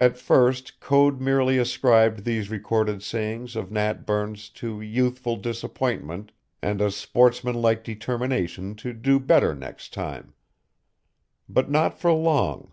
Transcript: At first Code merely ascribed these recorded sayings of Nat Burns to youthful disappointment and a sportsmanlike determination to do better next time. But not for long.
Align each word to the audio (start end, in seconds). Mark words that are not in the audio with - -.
At 0.00 0.18
first 0.18 0.80
Code 0.80 1.20
merely 1.20 1.56
ascribed 1.56 2.24
these 2.24 2.50
recorded 2.50 3.00
sayings 3.00 3.54
of 3.54 3.70
Nat 3.70 4.04
Burns 4.04 4.48
to 4.58 4.80
youthful 4.80 5.36
disappointment 5.36 6.32
and 6.60 6.80
a 6.80 6.90
sportsmanlike 6.90 7.84
determination 7.84 8.74
to 8.74 8.92
do 8.92 9.20
better 9.20 9.54
next 9.54 9.92
time. 9.94 10.34
But 11.48 11.70
not 11.70 11.96
for 11.96 12.10
long. 12.10 12.72